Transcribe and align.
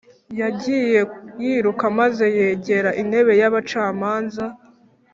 yagiye 0.39 0.99
yiruka 1.43 1.85
maze 1.99 2.25
yegera 2.37 2.89
intebe 3.01 3.33
y’abacamanza 3.41 4.45